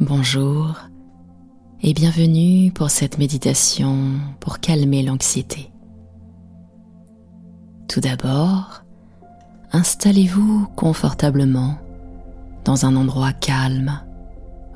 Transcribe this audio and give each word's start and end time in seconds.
Bonjour 0.00 0.76
et 1.82 1.92
bienvenue 1.92 2.72
pour 2.72 2.88
cette 2.88 3.18
méditation 3.18 4.12
pour 4.40 4.58
calmer 4.58 5.02
l'anxiété. 5.02 5.70
Tout 7.86 8.00
d'abord, 8.00 8.82
installez-vous 9.72 10.68
confortablement 10.74 11.76
dans 12.64 12.86
un 12.86 12.96
endroit 12.96 13.34
calme 13.34 14.00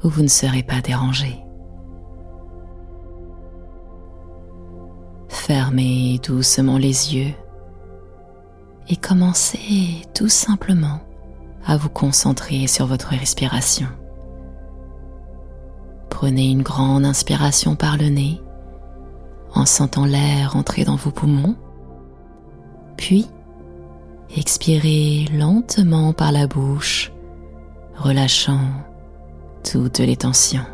où 0.02 0.10
vous 0.10 0.20
ne 0.20 0.28
serez 0.28 0.62
pas 0.62 0.82
dérangé. 0.82 1.42
Fermez 5.30 6.20
doucement 6.22 6.76
les 6.76 7.14
yeux 7.14 7.32
et 8.90 8.96
commencez 8.96 10.02
tout 10.12 10.28
simplement 10.28 11.00
à 11.64 11.78
vous 11.78 11.88
concentrer 11.88 12.66
sur 12.66 12.84
votre 12.84 13.08
respiration. 13.08 13.88
Prenez 16.24 16.48
une 16.48 16.62
grande 16.62 17.04
inspiration 17.04 17.76
par 17.76 17.98
le 17.98 18.08
nez 18.08 18.40
en 19.54 19.66
sentant 19.66 20.06
l'air 20.06 20.56
entrer 20.56 20.84
dans 20.84 20.96
vos 20.96 21.10
poumons, 21.10 21.54
puis 22.96 23.26
expirez 24.34 25.26
lentement 25.34 26.14
par 26.14 26.32
la 26.32 26.46
bouche, 26.46 27.12
relâchant 27.94 28.70
toutes 29.70 29.98
les 29.98 30.16
tensions. 30.16 30.64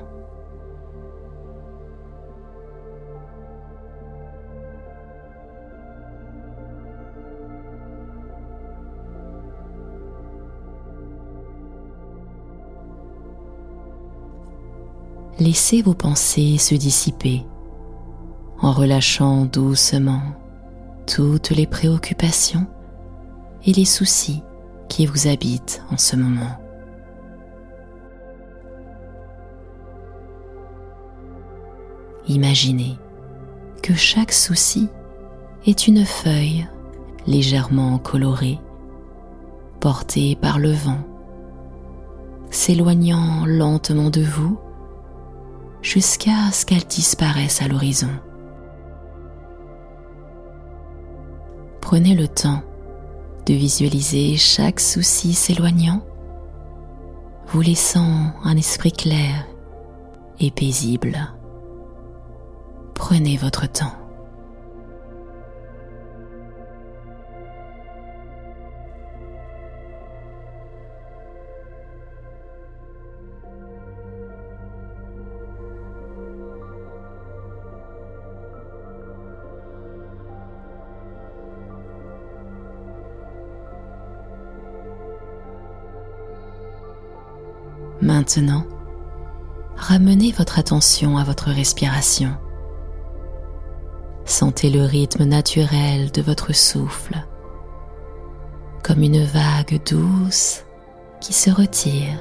Laissez 15.41 15.80
vos 15.80 15.95
pensées 15.95 16.59
se 16.59 16.74
dissiper 16.74 17.46
en 18.60 18.73
relâchant 18.73 19.47
doucement 19.47 20.21
toutes 21.07 21.51
les 21.51 21.66
préoccupations 21.66 22.66
et 23.65 23.73
les 23.73 23.87
soucis 23.87 24.43
qui 24.88 25.07
vous 25.07 25.29
habitent 25.29 25.82
en 25.91 25.97
ce 25.97 26.15
moment. 26.15 26.60
Imaginez 32.29 32.99
que 33.82 33.95
chaque 33.95 34.32
souci 34.32 34.88
est 35.66 35.88
une 35.88 36.04
feuille 36.04 36.69
légèrement 37.27 37.99
colorée, 37.99 38.59
portée 39.80 40.37
par 40.37 40.59
le 40.59 40.73
vent, 40.73 41.01
s'éloignant 42.51 43.47
lentement 43.47 44.10
de 44.10 44.23
vous 44.23 44.59
jusqu'à 45.82 46.50
ce 46.52 46.66
qu'elle 46.66 46.84
disparaisse 46.84 47.62
à 47.62 47.68
l'horizon. 47.68 48.10
Prenez 51.80 52.14
le 52.14 52.28
temps 52.28 52.62
de 53.46 53.54
visualiser 53.54 54.36
chaque 54.36 54.80
souci 54.80 55.34
s'éloignant, 55.34 56.02
vous 57.48 57.62
laissant 57.62 58.32
un 58.45 58.56
esprit 58.56 58.92
clair 58.92 59.46
et 60.38 60.51
paisible. 60.51 61.18
Prenez 62.95 63.36
votre 63.36 63.70
temps. 63.70 63.99
Maintenant, 88.10 88.66
ramenez 89.76 90.32
votre 90.32 90.59
attention 90.59 91.16
à 91.16 91.22
votre 91.22 91.48
respiration. 91.50 92.32
Sentez 94.25 94.69
le 94.69 94.82
rythme 94.82 95.22
naturel 95.22 96.10
de 96.10 96.20
votre 96.20 96.53
souffle, 96.53 97.25
comme 98.82 99.03
une 99.03 99.22
vague 99.22 99.81
douce 99.88 100.65
qui 101.20 101.32
se 101.32 101.50
retire 101.50 102.19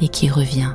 et 0.00 0.08
qui 0.08 0.28
revient. 0.28 0.74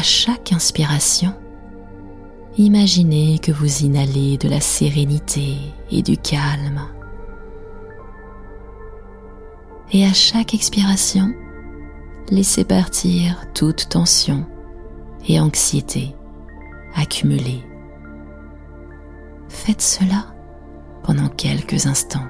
À 0.00 0.02
chaque 0.02 0.54
inspiration, 0.54 1.34
imaginez 2.56 3.38
que 3.38 3.52
vous 3.52 3.84
inhalez 3.84 4.38
de 4.38 4.48
la 4.48 4.58
sérénité 4.58 5.58
et 5.90 6.00
du 6.00 6.16
calme. 6.16 6.80
Et 9.92 10.06
à 10.06 10.14
chaque 10.14 10.54
expiration, 10.54 11.34
laissez 12.30 12.64
partir 12.64 13.44
toute 13.52 13.90
tension 13.90 14.46
et 15.28 15.38
anxiété 15.38 16.16
accumulée. 16.94 17.62
Faites 19.50 19.82
cela 19.82 20.34
pendant 21.02 21.28
quelques 21.28 21.84
instants. 21.84 22.26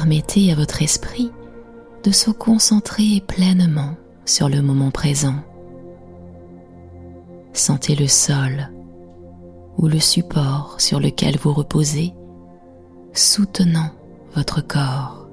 Permettez 0.00 0.50
à 0.50 0.54
votre 0.54 0.80
esprit 0.80 1.30
de 2.04 2.10
se 2.10 2.30
concentrer 2.30 3.22
pleinement 3.28 3.96
sur 4.24 4.48
le 4.48 4.62
moment 4.62 4.90
présent. 4.90 5.34
Sentez 7.52 7.94
le 7.96 8.06
sol 8.06 8.70
ou 9.76 9.88
le 9.88 10.00
support 10.00 10.76
sur 10.80 11.00
lequel 11.00 11.36
vous 11.36 11.52
reposez 11.52 12.14
soutenant 13.12 13.90
votre 14.34 14.66
corps. 14.66 15.28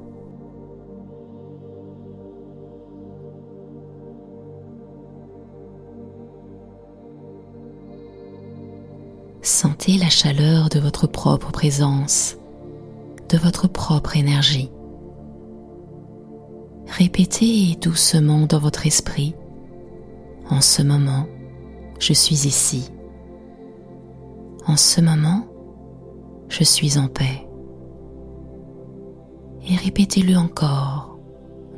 Sentez 9.41 9.97
la 9.97 10.09
chaleur 10.09 10.67
de 10.67 10.81
votre 10.81 11.07
propre 11.07 11.53
présence 11.53 12.35
de 13.29 13.37
votre 13.37 13.67
propre 13.67 14.15
énergie. 14.15 14.71
Répétez 16.87 17.77
doucement 17.81 18.45
dans 18.45 18.59
votre 18.59 18.87
esprit, 18.87 19.35
en 20.49 20.61
ce 20.61 20.81
moment, 20.81 21.27
je 21.99 22.13
suis 22.13 22.47
ici. 22.47 22.89
En 24.65 24.77
ce 24.77 25.01
moment, 25.01 25.45
je 26.47 26.63
suis 26.63 26.97
en 26.97 27.07
paix. 27.07 27.47
Et 29.69 29.75
répétez-le 29.75 30.37
encore 30.37 31.19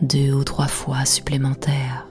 deux 0.01 0.33
ou 0.33 0.43
trois 0.43 0.67
fois 0.67 1.05
supplémentaires. 1.05 2.08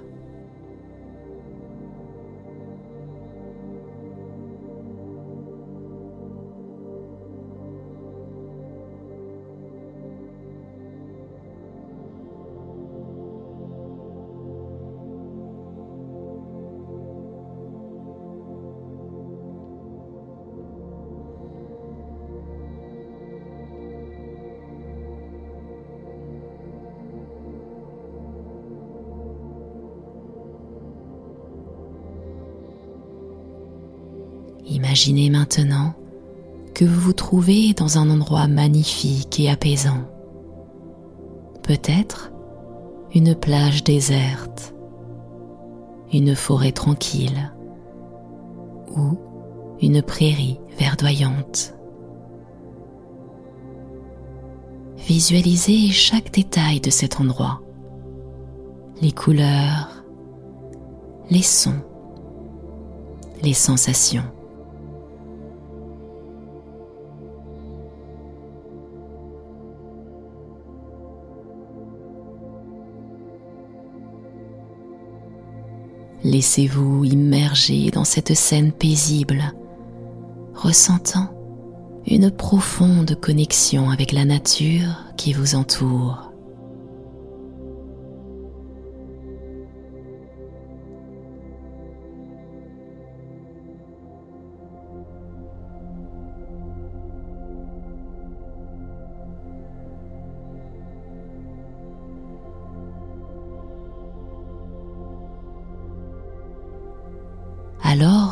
Imaginez 34.79 35.29
maintenant 35.29 35.93
que 36.73 36.85
vous 36.85 37.01
vous 37.01 37.13
trouvez 37.13 37.75
dans 37.75 37.99
un 37.99 38.11
endroit 38.11 38.47
magnifique 38.47 39.41
et 39.41 39.51
apaisant. 39.51 40.05
Peut-être 41.65 42.31
une 43.13 43.35
plage 43.35 43.83
déserte, 43.83 44.73
une 46.13 46.37
forêt 46.37 46.71
tranquille 46.71 47.53
ou 48.97 49.19
une 49.83 50.01
prairie 50.01 50.61
verdoyante. 50.79 51.75
Visualisez 54.97 55.89
chaque 55.91 56.31
détail 56.33 56.81
de 56.81 56.91
cet 56.91 57.21
endroit, 57.21 57.63
les 59.03 59.11
couleurs, 59.11 60.05
les 61.31 61.43
sons, 61.43 61.83
les 63.43 63.55
sensations. 63.55 64.38
Laissez-vous 76.25 77.05
immerger 77.05 77.91
dans 77.91 78.05
cette 78.05 78.35
scène 78.35 78.73
paisible, 78.73 79.53
ressentant 80.55 81.31
une 82.07 82.31
profonde 82.31 83.15
connexion 83.21 83.91
avec 83.91 84.13
la 84.13 84.25
nature 84.25 85.05
qui 85.17 85.33
vous 85.33 85.55
entoure. 85.55 86.28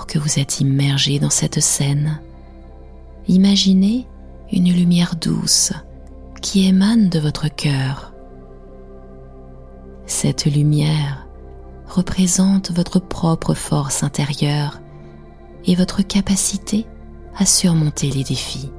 Que 0.06 0.18
vous 0.18 0.38
êtes 0.38 0.60
immergé 0.60 1.18
dans 1.18 1.30
cette 1.30 1.60
scène, 1.60 2.20
imaginez 3.28 4.06
une 4.52 4.72
lumière 4.72 5.16
douce 5.16 5.72
qui 6.40 6.66
émane 6.66 7.08
de 7.08 7.18
votre 7.18 7.48
cœur. 7.48 8.12
Cette 10.06 10.46
lumière 10.46 11.26
représente 11.88 12.70
votre 12.70 13.00
propre 13.00 13.54
force 13.54 14.02
intérieure 14.02 14.80
et 15.64 15.74
votre 15.74 16.02
capacité 16.02 16.86
à 17.36 17.44
surmonter 17.44 18.10
les 18.10 18.22
défis. 18.22 18.70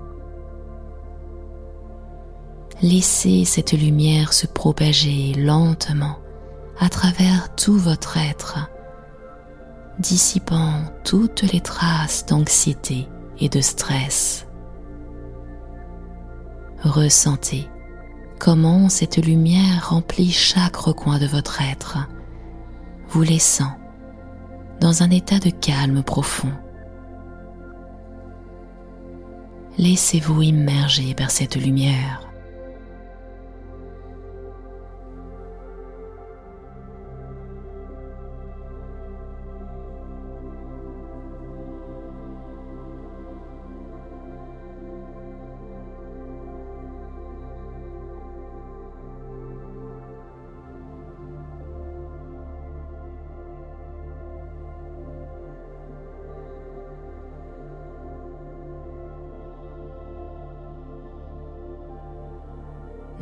Laissez 2.82 3.44
cette 3.44 3.74
lumière 3.74 4.34
se 4.34 4.48
propager 4.48 5.34
lentement 5.34 6.20
à 6.80 6.90
travers 6.90 7.54
tout 7.56 7.78
votre 7.78 8.18
être 8.18 8.70
dissipant 10.00 10.82
toutes 11.04 11.42
les 11.42 11.62
traces 11.62 12.26
d'anxiété 12.26 13.08
et 13.40 13.50
de 13.50 13.62
stress. 13.62 14.48
Ressentez 16.84 17.68
comment 18.40 18.90
cette 18.90 19.18
lumière 19.18 19.90
remplit 19.90 20.32
chaque 20.32 20.76
recoin 20.76 21.18
de 21.20 21.26
votre 21.26 21.62
être, 21.62 21.98
vous 23.10 23.24
laissant 23.24 23.72
dans 24.80 25.02
un 25.02 25.10
état 25.10 25.40
de 25.40 25.50
calme 25.50 26.04
profond. 26.04 26.52
Laissez-vous 29.80 30.42
immerger 30.44 31.16
vers 31.18 31.32
cette 31.32 31.56
lumière. 31.56 32.27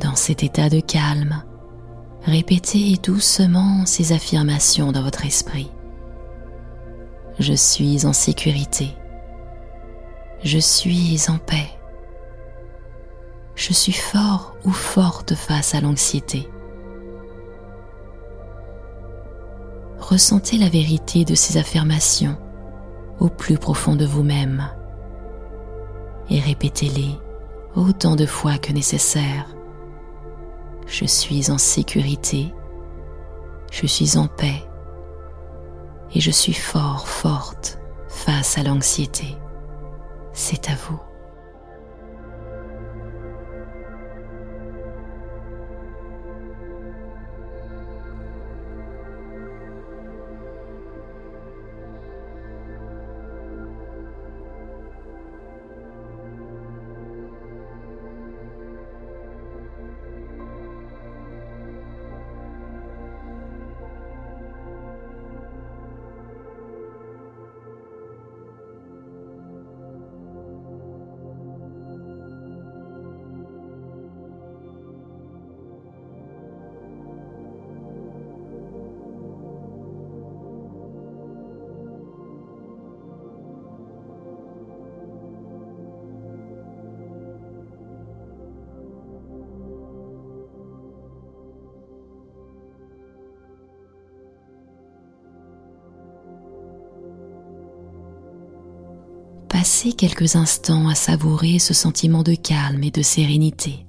Dans 0.00 0.14
cet 0.14 0.42
état 0.42 0.68
de 0.68 0.80
calme, 0.80 1.42
répétez 2.22 2.96
doucement 3.02 3.86
ces 3.86 4.12
affirmations 4.12 4.92
dans 4.92 5.02
votre 5.02 5.24
esprit. 5.24 5.70
Je 7.38 7.54
suis 7.54 8.04
en 8.06 8.12
sécurité. 8.12 8.94
Je 10.42 10.58
suis 10.58 11.20
en 11.28 11.38
paix. 11.38 11.70
Je 13.54 13.72
suis 13.72 13.92
fort 13.92 14.54
ou 14.64 14.70
forte 14.70 15.34
face 15.34 15.74
à 15.74 15.80
l'anxiété. 15.80 16.48
Ressentez 19.98 20.58
la 20.58 20.68
vérité 20.68 21.24
de 21.24 21.34
ces 21.34 21.56
affirmations 21.56 22.36
au 23.18 23.28
plus 23.28 23.56
profond 23.56 23.96
de 23.96 24.04
vous-même 24.04 24.68
et 26.28 26.38
répétez-les 26.38 27.18
autant 27.74 28.14
de 28.14 28.26
fois 28.26 28.58
que 28.58 28.72
nécessaire 28.72 29.55
je 30.86 31.04
suis 31.04 31.50
en 31.50 31.58
sécurité, 31.58 32.52
je 33.70 33.86
suis 33.86 34.16
en 34.16 34.28
paix 34.28 34.62
et 36.14 36.20
je 36.20 36.30
suis 36.30 36.54
fort, 36.54 37.08
forte 37.08 37.78
face 38.08 38.56
à 38.58 38.62
l'anxiété. 38.62 39.36
C'est 40.32 40.70
à 40.70 40.74
vous. 40.74 41.00
Passez 99.66 99.94
quelques 99.94 100.36
instants 100.36 100.88
à 100.88 100.94
savourer 100.94 101.58
ce 101.58 101.74
sentiment 101.74 102.22
de 102.22 102.36
calme 102.36 102.84
et 102.84 102.92
de 102.92 103.02
sérénité. 103.02 103.85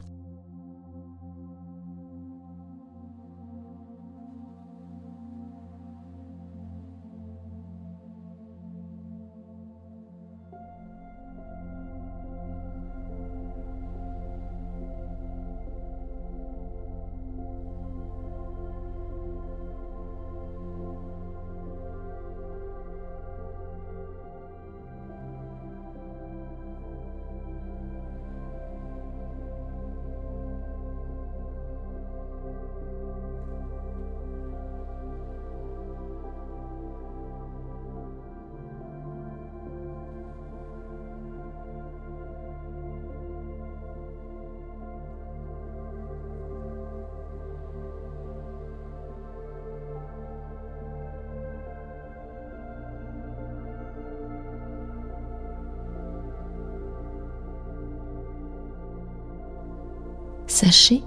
Sachez 60.57 61.03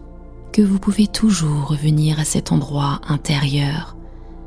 que 0.52 0.62
vous 0.62 0.78
pouvez 0.78 1.08
toujours 1.08 1.66
revenir 1.66 2.20
à 2.20 2.24
cet 2.24 2.52
endroit 2.52 3.00
intérieur 3.08 3.96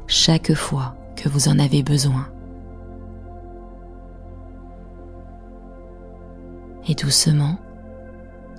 chaque 0.08 0.54
fois 0.54 0.96
que 1.18 1.28
vous 1.28 1.50
en 1.50 1.60
avez 1.60 1.84
besoin. 1.84 2.30
Et 6.88 6.96
doucement, 6.96 7.58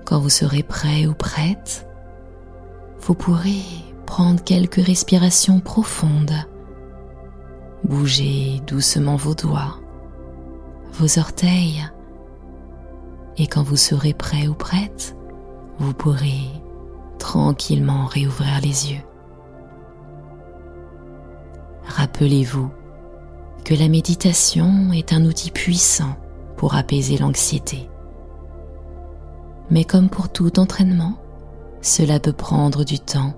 quand 0.04 0.20
vous 0.20 0.28
serez 0.28 0.62
prêt 0.62 1.06
ou 1.06 1.14
prête, 1.14 1.88
vous 3.00 3.14
pourrez 3.14 3.62
prendre 4.04 4.44
quelques 4.44 4.84
respirations 4.84 5.60
profondes. 5.60 6.44
Bougez 7.84 8.60
doucement 8.66 9.16
vos 9.16 9.34
doigts, 9.34 9.80
vos 10.92 11.18
orteils. 11.18 11.82
Et 13.38 13.46
quand 13.46 13.62
vous 13.62 13.78
serez 13.78 14.12
prêt 14.12 14.46
ou 14.46 14.52
prête, 14.52 15.16
vous 15.78 15.92
pourrez 15.92 16.50
tranquillement 17.18 18.06
réouvrir 18.06 18.60
les 18.62 18.92
yeux. 18.92 19.02
Rappelez-vous 21.86 22.70
que 23.64 23.74
la 23.74 23.88
méditation 23.88 24.92
est 24.92 25.12
un 25.12 25.24
outil 25.24 25.50
puissant 25.50 26.16
pour 26.56 26.74
apaiser 26.74 27.18
l'anxiété. 27.18 27.88
Mais 29.70 29.84
comme 29.84 30.08
pour 30.08 30.28
tout 30.28 30.58
entraînement, 30.58 31.14
cela 31.80 32.20
peut 32.20 32.32
prendre 32.32 32.84
du 32.84 32.98
temps 32.98 33.34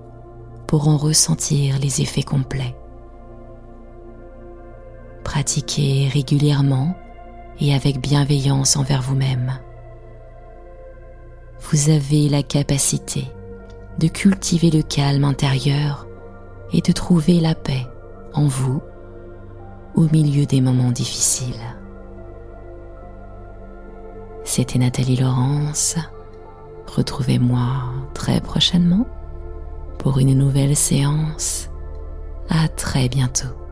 pour 0.67 0.87
en 0.87 0.97
ressentir 0.97 1.79
les 1.79 2.01
effets 2.01 2.23
complets. 2.23 2.75
Pratiquez 5.23 6.09
régulièrement 6.13 6.95
et 7.59 7.73
avec 7.73 7.99
bienveillance 7.99 8.75
envers 8.75 9.01
vous-même. 9.01 9.59
Vous 11.61 11.89
avez 11.89 12.29
la 12.29 12.43
capacité 12.43 13.25
de 13.99 14.07
cultiver 14.07 14.69
le 14.69 14.83
calme 14.83 15.25
intérieur 15.25 16.07
et 16.71 16.81
de 16.81 16.91
trouver 16.91 17.39
la 17.39 17.55
paix 17.55 17.85
en 18.33 18.45
vous 18.45 18.81
au 19.95 20.07
milieu 20.11 20.45
des 20.45 20.61
moments 20.61 20.91
difficiles. 20.91 21.55
C'était 24.43 24.79
Nathalie 24.79 25.17
Laurence. 25.17 25.95
Retrouvez-moi 26.87 27.83
très 28.13 28.39
prochainement 28.39 29.05
pour 29.97 30.19
une 30.19 30.37
nouvelle 30.37 30.75
séance. 30.75 31.69
À 32.49 32.67
très 32.69 33.09
bientôt. 33.09 33.66